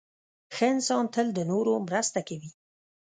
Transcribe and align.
•ښه 0.55 0.65
انسان 0.73 1.03
تل 1.13 1.27
د 1.37 1.39
نورو 1.51 1.73
مرسته 1.87 2.19
کوي. 2.27 2.49